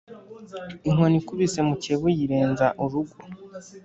Inkoni 0.87 1.17
ikubise 1.21 1.59
Mukeba 1.67 2.03
uyirenza 2.09 2.67
urugo 2.83 3.15